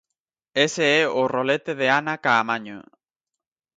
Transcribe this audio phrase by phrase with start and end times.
[0.65, 2.77] Ese é o rolete de Ana Caamaño.